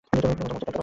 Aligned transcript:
তোর 0.07 0.23
যা 0.29 0.31
মন 0.39 0.51
চায় 0.53 0.63
কর। 0.65 0.79